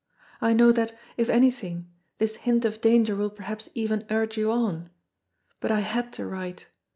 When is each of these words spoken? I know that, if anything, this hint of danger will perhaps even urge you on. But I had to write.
I 0.41 0.53
know 0.53 0.71
that, 0.71 0.97
if 1.15 1.29
anything, 1.29 1.85
this 2.17 2.37
hint 2.37 2.65
of 2.65 2.81
danger 2.81 3.15
will 3.15 3.29
perhaps 3.29 3.69
even 3.75 4.07
urge 4.09 4.35
you 4.35 4.51
on. 4.51 4.89
But 5.59 5.69
I 5.69 5.81
had 5.81 6.11
to 6.13 6.25
write. 6.25 6.65